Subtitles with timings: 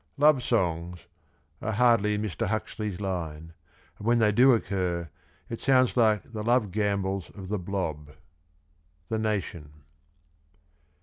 [0.17, 1.01] Love songs...
[1.61, 2.47] are hardly in Mr.
[2.47, 3.53] Huxley's line,
[3.99, 5.11] and when they do occur
[5.47, 8.15] it sounds like the' love gambols of the blob.'—
[9.09, 9.83] The Nation.